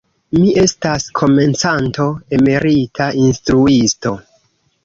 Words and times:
Mi 0.35 0.47
estas 0.61 1.05
komencanto, 1.19 2.07
emerita 2.39 3.11
instruisto. 3.27 4.19